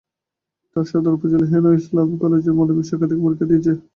তাঁরা 0.69 0.89
সদর 0.91 1.13
উপজেলার 1.17 1.49
হেনা 1.51 1.69
ইসলাম 1.79 2.07
কলেজের 2.21 2.57
মানবিক 2.57 2.85
শাখা 2.89 3.05
থেকে 3.09 3.23
পরীক্ষা 3.25 3.45
দিচ্ছে। 3.49 3.71